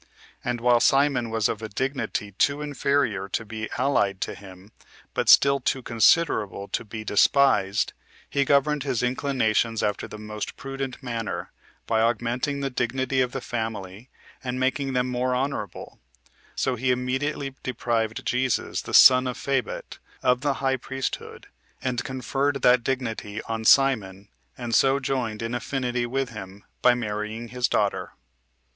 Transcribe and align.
And 0.43 0.59
while 0.61 0.79
Simon 0.79 1.29
was 1.29 1.47
of 1.47 1.61
a 1.61 1.69
dignity 1.69 2.31
too 2.31 2.63
inferior 2.63 3.29
to 3.29 3.45
be 3.45 3.69
allied 3.77 4.19
to 4.21 4.33
him, 4.33 4.71
but 5.13 5.29
still 5.29 5.59
too 5.59 5.83
considerable 5.83 6.67
to 6.69 6.83
be 6.83 7.03
despised, 7.03 7.93
he 8.27 8.43
governed 8.43 8.81
his 8.81 9.03
inclinations 9.03 9.83
after 9.83 10.07
the 10.07 10.17
most 10.17 10.57
prudent 10.57 11.03
manner, 11.03 11.51
by 11.85 12.01
augmenting 12.01 12.61
the 12.61 12.71
dignity 12.71 13.21
of 13.21 13.31
the 13.31 13.41
family, 13.41 14.09
and 14.43 14.59
making 14.59 14.93
them 14.93 15.07
more 15.07 15.35
honorable; 15.35 15.99
so 16.55 16.75
he 16.75 16.89
immediately 16.89 17.53
deprived 17.61 18.25
Jesus, 18.25 18.81
the 18.81 18.95
son 18.95 19.27
of 19.27 19.37
Phabet, 19.37 19.99
of 20.23 20.41
the 20.41 20.55
high 20.55 20.77
priesthood, 20.77 21.45
and 21.79 22.03
conferred 22.03 22.63
that 22.63 22.83
dignity 22.83 23.39
on 23.43 23.65
Simon, 23.65 24.29
and 24.57 24.73
so 24.73 24.99
joined 24.99 25.43
in 25.43 25.53
affinity 25.53 26.07
with 26.07 26.29
him 26.29 26.63
[by 26.81 26.95
marrying 26.95 27.49
his 27.49 27.67
daughter]. 27.67 28.13